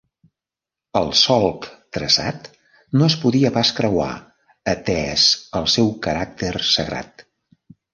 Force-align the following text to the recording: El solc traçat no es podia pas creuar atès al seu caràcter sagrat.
El 1.01 1.11
solc 1.19 1.67
traçat 1.99 2.49
no 2.99 3.11
es 3.11 3.19
podia 3.27 3.53
pas 3.61 3.75
creuar 3.83 4.11
atès 4.77 5.31
al 5.63 5.73
seu 5.79 5.97
caràcter 6.09 6.55
sagrat. 6.77 7.29